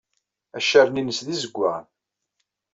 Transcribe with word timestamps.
Accaren-innes 0.57 1.19
d 1.25 1.27
izegwaɣen. 1.33 1.85